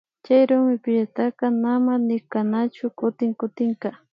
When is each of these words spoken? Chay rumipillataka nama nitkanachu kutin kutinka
Chay 0.25 0.43
rumipillataka 0.49 1.45
nama 1.61 1.93
nitkanachu 2.05 2.85
kutin 2.99 3.31
kutinka 3.39 3.89